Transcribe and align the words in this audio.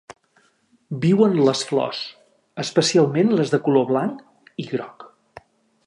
Viu 1.03 1.19
en 1.25 1.35
les 1.49 1.61
flors, 1.71 1.99
especialment 2.65 3.37
les 3.41 3.55
de 3.57 3.61
color 3.69 3.87
blanc 3.93 4.27
i 4.65 4.67
groc. 4.73 5.07